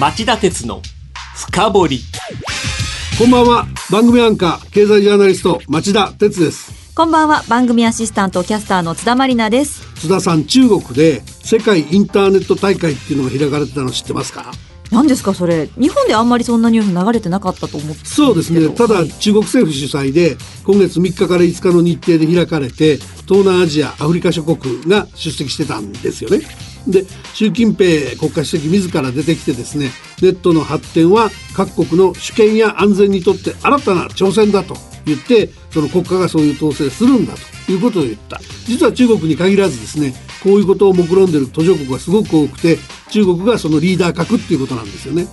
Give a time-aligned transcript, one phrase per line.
[0.00, 0.80] 町田鉄の
[1.36, 2.00] 深掘り。
[3.18, 3.66] こんばんは。
[3.90, 6.94] 番組アンカー経済ジャーナリスト町田鉄です。
[6.94, 7.44] こんばんは。
[7.48, 9.86] 番組アシスタントキャスターの津田まりなです。
[9.96, 14.50] 津田さん中国で世界インターネット大会っていうのが開かれてたの知ってますか？
[14.90, 15.68] 何ですかそれ。
[15.78, 18.68] 日本であんまりそんなニュース流れてなかったと思ってそうですね。
[18.70, 22.96] ただ、はい中国政府主催で今月3日から5日の日程で開かれて
[23.26, 26.40] 東南アジアアフリカ諸国が出席してたんですよね
[26.86, 27.04] で
[27.34, 37.34] 習近平国家主席自ら出てきてですねネットの発展は各国の主権や安全にとって新たな挑戦だと言ってその国家がそういう統制するんだ
[37.66, 42.78] ということを言った実は中国に限らずですねこういうことを目論んでる途上国がすごく多くて
[43.10, 45.26] 中国がそのリーダー格っていうことなんですよね。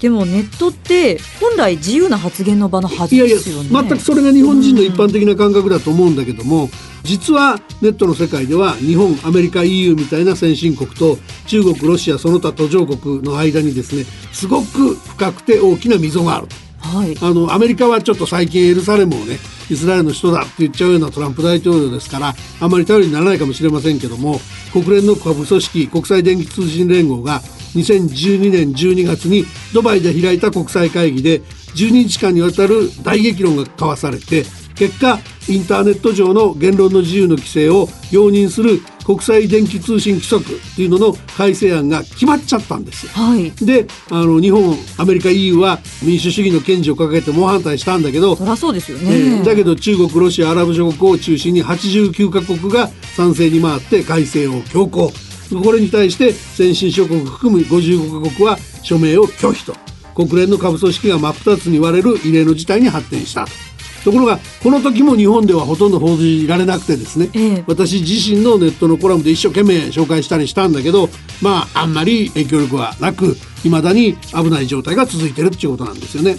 [0.00, 6.68] でもネットって本来自由な発言の場のはずいやいやですよね全くそれが日本人の一般的な感覚だと思うんだけども
[7.06, 16.48] 実はネットの世界では日本アメリカ EU みたいな先進国と中国ロシアその他途上国の間にですねすごく深くて大きな溝がある
[16.80, 17.16] はい。
[17.20, 19.38] あのアメリカはちょっと最近エルサレムをね
[19.70, 24.38] イスラエルの首都だって言っちゃうようなトランプ大統領ですからあまり頼りにならないかもしれませんけども
[24.72, 27.40] 国連の下部組織国際電気通信連合が
[27.74, 34.44] 2012年12月にドバイで開いた国際会議で12日間にわたる大激論が交わされて
[34.76, 43.12] 結果インターネット上の言論の自由の規制を容認する国際電気通信規則っていうのの改正案が決まっちゃったんですよ。
[43.12, 55.12] はいであの日本アメリカ EU は民主主義の堅持を掲げて猛反対したんだけど、そりゃそうですよえね、ーだけど中国ロシアアラブ諸国を中心に89カ国が賛成に回って改正を強行
[55.62, 59.76] これに対して先進諸国含む55カ国は署名を拒否と
[60.16, 63.65] 国連の下部組織が真っ二つに割れる異例の事態に発展したと。
[64.06, 67.64] ところがこの時も日本ではほとんど報じられなくてですね、ええ。
[67.66, 71.08] 私自身のネットのコラムで一生懸命紹介したりしたんだけど
[71.42, 76.36] まああんまり影響力はなく未だに危ない状態が続いてるっていうことなんですよね。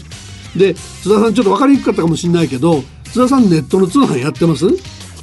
[0.56, 4.66] で津田さんちょっと分かりにくかったかもしれないけど津田さんネットの通販やってます？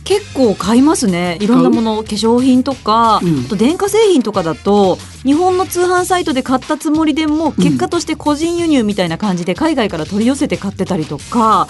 [0.04, 1.38] 結構買いますね。
[1.40, 3.26] いろんなもの化粧品とか、う？
[3.26, 3.44] ん。
[3.46, 11.68] あと電化製品とかだと日本の通販サイトで買ったつもりでも結果として個人輸入みたいな感じで海外から取り寄せて買ってたりとか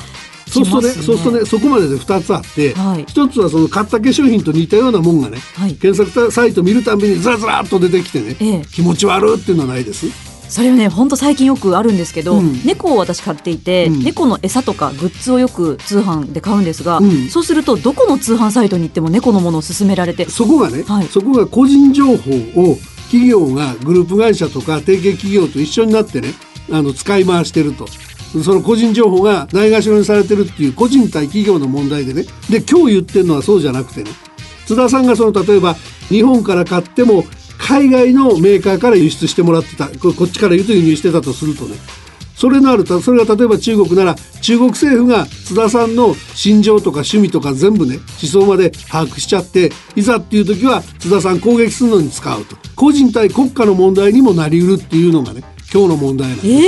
[0.54, 3.04] そうするとねそうするとねそこまでで2つあって、はい。
[3.06, 5.74] 一つはその買った化粧品と似たようなもんがね、はい。
[5.74, 8.64] 検索サイト見るたびにずらずらっと出てきてね、ええ。
[8.72, 10.06] 気持ち悪っていうのはないです？
[10.48, 12.62] それはねほんと最近よくあるんですけど、うん。
[12.64, 14.04] 猫を私飼っていて、うん。
[14.04, 17.28] 猫の餌とかグッズをよく通販で買うんですが、うん。
[17.28, 20.28] そうするとどこの通販サイトに行っても猫のものを勧められて。
[20.28, 21.06] そこがね、はい。
[21.08, 22.76] そこが個人情報を
[23.06, 26.28] 企業がグループ会社とか提携企業と一緒になってね
[26.70, 27.86] あの使い回してると。
[28.42, 32.24] その個人情報がないがしろにされてるっていう個人対企業の問題でね。
[32.50, 34.10] で今日言ってるのはそうじゃなくてね。
[34.66, 35.74] 津田さんがその例えば
[36.08, 37.24] 日本から買っても
[37.58, 39.88] 海外のメーカーから輸出してもらってた。
[39.88, 41.76] ここっちから言うと輸入してたとするとね。
[42.34, 52.56] それのあるそれが例えば中国なら中国政府が津田さんの心情とか趣味とか全部ね思想まで把握しちゃっていざっていう時は津田さん攻撃するのに使うと。
[52.74, 55.53] 個人対国家の問題にもなりうるっていうのがね。
[55.74, 56.48] 今日の問題なんです。
[56.48, 56.60] え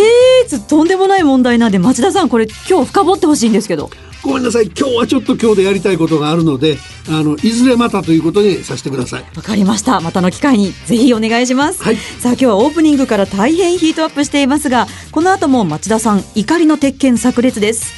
[0.45, 3.89] ー、つとんでもない問題なんで町田さんこれ今日深掘ってほしいんですけど。
[4.25, 4.65] ごめんなさい。
[4.65, 6.77] 今日はちょっと今日でやりたいことがあるので
[7.09, 9.25] あのいずれまたということにさせてください。
[9.37, 10.01] わかりました。
[10.01, 11.97] またの機会にぜひお願いします、はい。
[11.97, 17.93] さあ今日はオープニングから大変ヒートアップしていますがこの後も町田さん怒りの鉄拳炸裂です。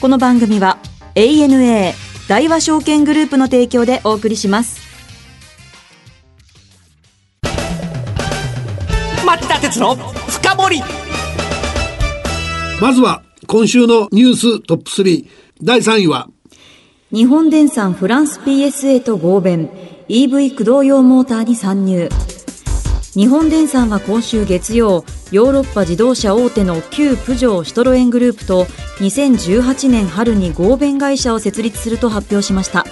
[0.00, 0.78] この番組は
[1.16, 1.92] ANA
[2.28, 4.86] 大和証券グループの提供でお送りします。
[9.26, 10.25] 町田鉄の深
[10.56, 10.82] 掘り。
[12.80, 15.26] まずは今週のニューストップ3
[15.62, 16.28] 第3位は。
[17.12, 19.70] 日本電産フランス PSA と合弁。
[20.08, 22.08] EV 駆動用モーターに参入。
[23.16, 28.64] 日本電産は今週月曜ヨーロッパ自動車大手の旧プジョーシトロエングループと
[28.98, 32.84] 2018年春に合弁会社を設立すると発表しました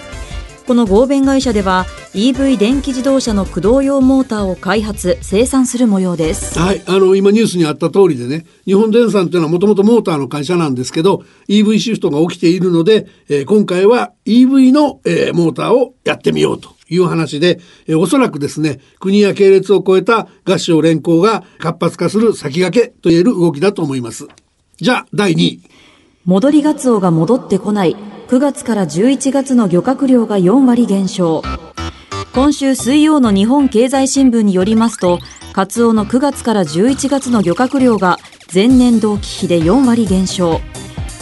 [0.67, 6.59] この合弁会社では EV 電気自動車の駆動用モーターを開発生産する模様です。
[6.59, 24.29] はい、あの今ニュースにあった通りでね日本電産っていうのはもともとモーターの会社なんですけど EV シフトが起きているので、えー今回は EV の、えーモーターをやってみようという話で、えーおそらくですね国や系列を超えた合唱連行が活発化する先駆けと言える動きだと思います。
[24.79, 25.61] じゃあ第2位。
[26.25, 27.97] 戻りガツオが戻ってこない
[28.35, 31.41] 9月から11月の漁獲量が4割減少。
[32.35, 35.21] 今週水曜の日本経済新聞によりますと
[35.53, 38.19] カツオの9月から11月の漁獲量が
[38.53, 40.61] 前年同期比で4割減少。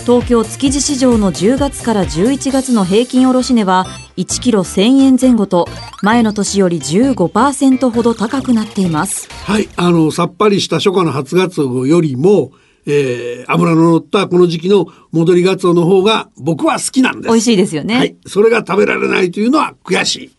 [0.06, 3.84] 東京築地市場の10月から11月の平均卸値は
[4.16, 5.68] 1キロ1000円前後と
[6.00, 9.28] 前の年より15%ほど高くなっています。
[9.44, 12.52] はい、あの、さっぱりした初夏の初ガツオよりも、
[12.86, 17.28] えー、油の乗ったこの時期の戻りガツオの方が僕は好きなんです。
[17.28, 18.16] 美味しいですよねはい。
[18.26, 20.30] それが食べられないというのは悔しい。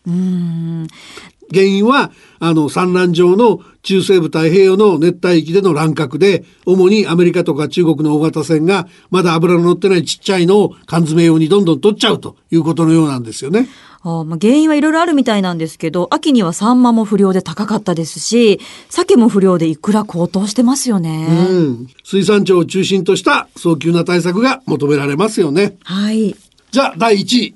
[1.52, 2.10] 原因は、
[2.40, 13.68] あの、産卵場の中西部太平洋の熱帯域での乱獲で、主にアメリカとか中国の大型船が、まだ油の乗ってないちっちゃいのを缶詰用にどんどん取っちゃうということのようなんですよね。
[14.04, 18.60] あーまあ原因はいろいろあるみたいなんですけど秋にはサンマも不良で高かったですし
[18.90, 21.86] 鮭も不良でいくら高騰してますよね、うん。
[22.04, 25.76] 水産庁を中心とした早急な対策が求められますよね。
[25.82, 26.36] はい
[26.74, 27.54] じゃあ、第1位。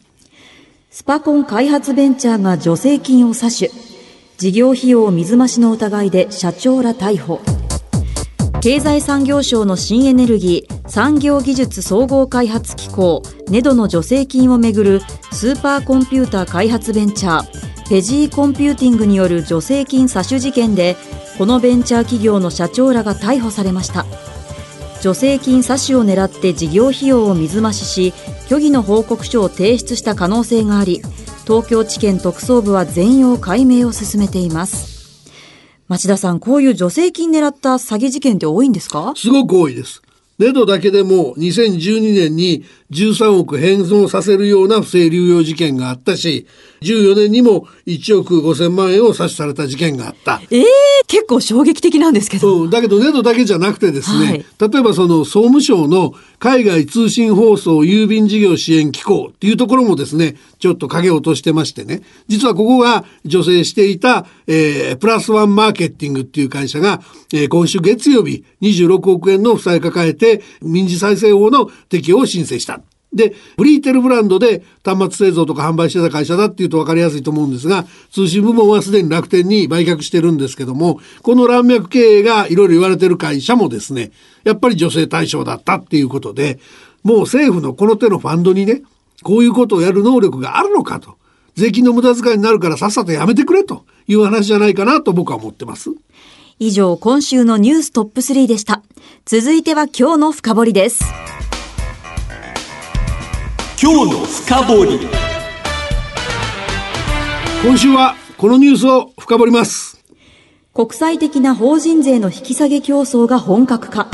[0.93, 3.73] スパコン開発ベンチャーが助成金を詐取。
[4.37, 7.41] 事業費用水増しの疑いで社長ら逮捕。
[8.69, 15.01] 経済産業省の新エネルギー産業技術総合開発機構 NEDOの助成金をめぐる
[15.33, 20.97] スーパーコンピューター開発ベンチャー PEZY Computing による助成金詐取事件で
[21.39, 24.05] このベンチャー企業の社長らが逮捕されました。
[25.01, 28.13] 助成金詐取を狙って事業費用を水増しし
[28.49, 31.01] 虚偽の報告書を提出した可能性があり
[31.47, 34.98] 東京地検特捜部は全容解明を進めています。
[35.89, 39.13] 町田さんこういう助成金狙った詐欺事件って多いんですか？
[39.17, 40.03] すごく多いです。
[40.39, 46.47] ネドだけでも2012年に13億返納させるような不正流用事件があったし、
[46.83, 50.41] 14年にも1億5000万円を詐取された事件があった。
[50.51, 50.65] ええ
[51.09, 67.01] 結構衝撃的なんですけど、うん、だけどネドだけじゃなくてですね、はい例えばその総務省の海外通信放送郵便事業支援機構っていうところもですね、ちょっと影を落としてましてね、実はここが助成していた、えープラスワンマーケティングっていう会社が、
[67.33, 72.81] えー今週月曜日26億円の負債抱えて民事再生法の適用を申請した。
[73.13, 84.11] で、フリーテルブランドで端末製造とか販売してた会社だっていうと分かりやすいと思うんですが、通信部門はすでに楽天に売却してるんですけども、この乱脈経営がいろいろ言われてる会社もですね、
[84.45, 86.59] やっぱり女性対象だったっていうことで、
[87.03, 88.83] もう政府のこの手のファンドにね、
[89.23, 91.17] こういうことをやる能力があるのかと。
[91.55, 95.91] 税金の無駄遣いになるからさっさとやめてくれという話じゃないかなと僕は思ってます。
[96.61, 98.83] 以上今週のニューストップ3でした
[99.25, 101.05] 続いては今日の深掘りです
[103.81, 105.09] 今日の深掘り
[107.65, 110.05] 今週はこのニュースを深掘ります。
[110.75, 114.09] 国際的な法人税の引き下げ競争が本格化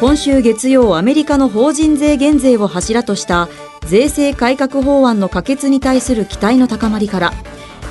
[0.00, 3.48] 今週月曜アメリカの法人税減税を柱とした
[3.84, 7.32] 税制改革法案の可決に対する期待の高まりから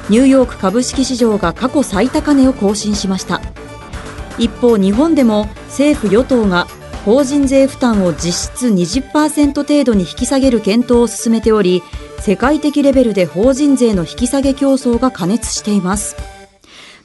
[0.10, 3.42] ニューヨーク株式市場が過去最高値を更新しました。
[4.38, 6.68] 一方日本でも政府与党が
[7.04, 11.84] 法人税負担を実質20%程度に引き下げる検討を進めており
[12.20, 16.16] 世界的レベルで法人税の引き下げ競争が過熱しています。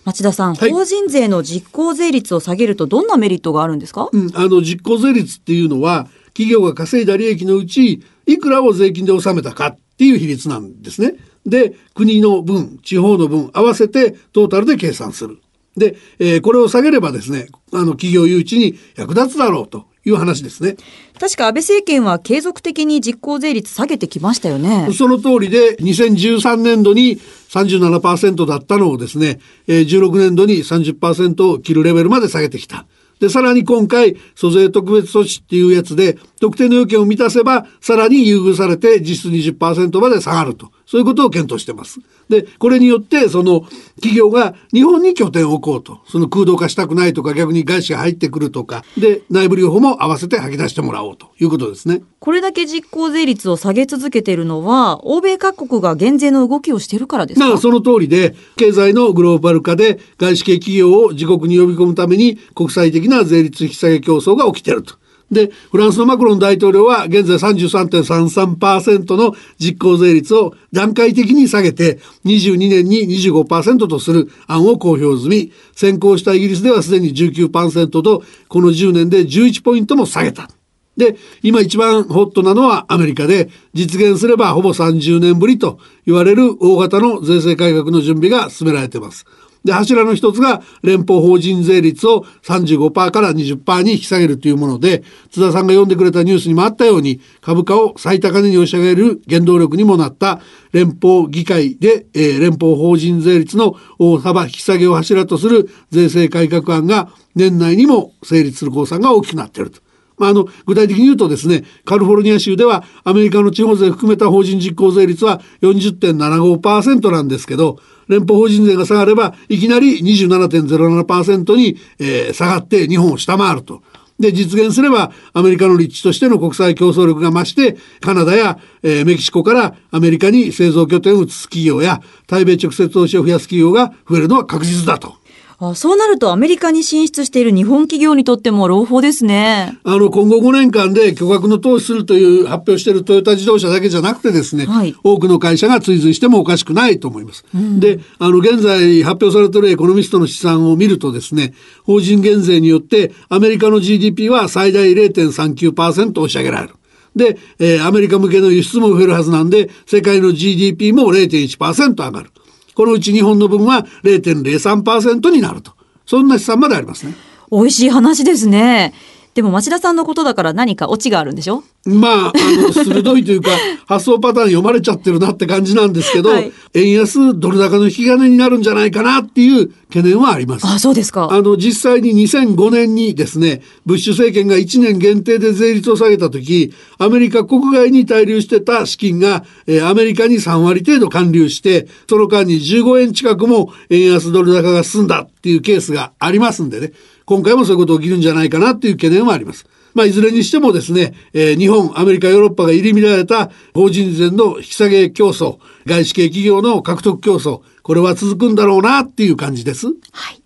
[0.04, 11.14] 町田さん、はい法人税の実効税率を下げるとどんなメリットがあるんですか、うん、あの実効税率っていうのは企業が稼いだ利益のうちいくらを税金で納めたかっていう比率なんですね。
[11.44, 15.38] で国の分地方の分合わせてトータルで計算する。
[15.76, 20.76] で、えーこれを下げればですねあの企業誘致に役立つだろうという話ですね。
[21.18, 24.88] 確か安倍政権は継続的に実効税率下げてきましたよね。
[24.92, 27.20] その通りで2013年度に
[27.50, 32.86] 37%だったのをですね、えー16年度に30%を切るレベルまで下げてきた。
[33.22, 40.72] で、さらに今回、租税特別措置っていうやつで、特定の要件を満たせば、さらに優遇されて実質20%まで下がると。
[40.86, 42.00] そういうことを検討してます。
[42.32, 43.60] で、これによって、その
[43.96, 45.98] 企業が日本に拠点を置こうと。
[46.08, 52.02] その空洞化したくないとか、逆に外資が入ってくるとか、で、内部留保も合わせて吐き出してもらおうということですね。
[52.18, 57.46] これだけ実効税率を下げ続けているのは、欧米各国が減税の動きをしているからですか？
[57.46, 64.94] まあその通りで経済のグローバル化で外資系企業を自国に呼び込むために国際的な税率引き下げ競争が起きていると。
[65.32, 80.48] でフランスのマクロン大統領は現在33.33%の実効税率を段階的に下げて22年に25%とする案を公表済み先行したイギリスではすでに19%とこの10年で11ポイントも下げた。
[80.96, 89.24] で、今一番ホットなのはアメリカで、実現すればほぼ30年ぶりと言われる大型の税制改革の準備が進められています。
[89.64, 100.40] で、柱の一つが連邦法人税率を35%から20%に引き下げるというもので、津田さんが読んでくれたニュースにもあったように、株価を最高値に押し上げる原動力にもなった
[100.72, 109.80] 連邦議会で、えー連邦法人税率の大幅引き下げを柱とする税制改革案が年内にも成立する公算が大きくなっていると。
[110.22, 123.82] まあ、あの具体的に言うとですねカリフォルニア州ではアメリカの地方税含めた法人実効税率は40.75%なんですけど連邦法人税が下がればいきなり27.07%に、えー、下がって日本を下回ると。
[124.20, 135.21] で、実現すれば、アメリカの立地としての国際競争力が増して、カナダや、えー、メキシコからアメリカに製造拠点を移す企業や、対米直接投資を増やす企業が増えるのは確実だと。
[135.70, 139.78] あそうなるとアメリカに進出している日本企業にとっても朗報ですね。
[139.84, 147.44] あの、今後5年間で巨額の投資するという発表しているトヨタ自動車だけじゃなくてですね、はい、多くの会社が追随してもおかしくないと思います。
[147.54, 151.54] うん、で、あの、現在発表されているエコノミストの試算を見るとですね、
[151.84, 156.74] 法人減税によってアメリカの GDP は最大0.39%押し上げられる。
[157.14, 162.30] で、えー、アメリカ向けの輸出も増えるはずなんで、世界の GDP も0.1%上がる。
[162.74, 165.72] このうち日本の分は0.03%になると。
[166.06, 167.14] そんな試算までありますね。
[167.50, 168.92] 美味しい話ですね。
[169.34, 171.64] でも町田さんのことだから何かオチがあるんでしょ？
[171.84, 173.50] まあ、あの、鋭いというか、
[173.86, 180.66] 発想パターン読まれちゃってるなって感じなんですけど、はい、円安ドル高の引き金になるんじゃないかなっていう懸念はあります。
[180.66, 181.28] あ、そうですか。
[181.32, 196.92] あの、実際に2005年にですね、ブッシュ政権が1年限定で税率を下げた時、アメリカ国外に滞留してた資金が、えー、アメリカに3割程度還流して、その間に15円近くも円安ドル高が進んだっていうケースがありますんでね。
[197.24, 199.66] 今回もそういうこと起きるんじゃないかなっていう懸念はあります。
[199.94, 209.86] まあ、いずれにしてもですね、えー、日本、アメリカ、ヨーロッパが入り乱れた法人税の引き下げ競争、外資系企業の獲得競争、これは続くんだろうなっていう感じです。
[209.86, 209.92] は
[210.32, 210.42] い。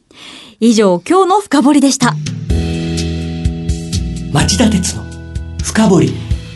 [0.61, 2.15] 以上、今日の深掘りでした。
[4.33, 5.05] 町田鉄の
[5.63, 6.09] 深掘り。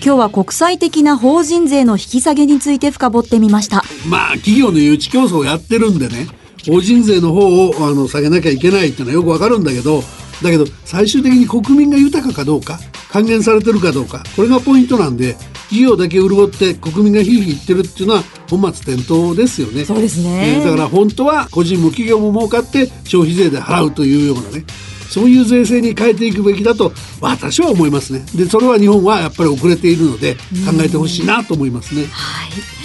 [0.02, 3.84] 今日は国際的な法人税の引き下げについて深掘ってみました。
[4.08, 6.26] まあ、企業の誘致競争をやってるんでね、
[6.66, 10.02] 法人税の方をあの下げなきゃいけないっていうのはよくわかるんだけど
[10.42, 12.78] だけど最終的に国民が豊かかどうか
[13.10, 15.34] 還元されてるかどうかこれがポイントなんで
[15.70, 19.84] 企業だけ潤って国民がひいひい言ってるっていうのは本末転倒ですよね。
[19.84, 24.64] そうですね、えー、だから本当は個人も企業も儲かって消費税で払うというようなね
[25.08, 28.24] そういう税制に変えていくべきだと私は思いますね。
[28.34, 30.40] でそれは日本はやっぱり遅れているので考
[30.82, 32.06] えてほしいなと思いますね。
[32.10, 32.80] はい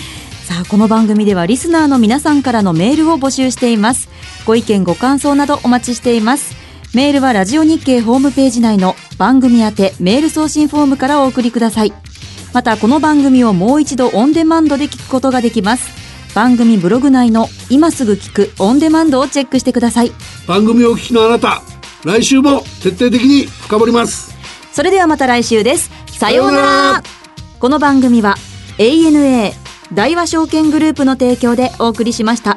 [0.46, 4.10] さあこの番組ではリスナーの皆さんからのメールを募集しています
[4.46, 6.65] ご意見ご感想などお待ちしています
[6.96, 11.92] メールはラジオ日経ホームページ内の番組宛てメール送信フォームからお送りください。
[12.54, 15.90] またこの番組をもう一度オンデマンドで聞くことができます。
[16.34, 20.14] 番組ブログ内の今すぐ聞くオンデマンドをチェックしてください。
[20.48, 21.64] 番組をお聞きのあなた
[22.06, 24.34] 来週も徹底的に深掘ります。
[24.72, 25.92] それではまた来週です。
[26.18, 26.62] さような
[26.94, 27.04] ら。
[27.60, 28.36] この番組は
[28.78, 29.52] ANA
[29.94, 32.56] 大和証券グループの提供でお送りしました。